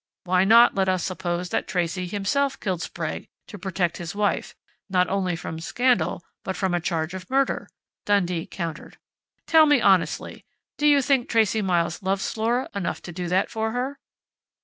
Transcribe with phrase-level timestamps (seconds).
[0.23, 4.55] "Why not let us suppose that Tracey himself killed Sprague to protect his wife,
[4.89, 7.69] not only from scandal, but from a charge of murder?"
[8.05, 8.97] Dundee countered.
[9.45, 10.43] "Tell me honestly:
[10.79, 13.99] do you think Tracey Miles loves Flora enough to do that for her?"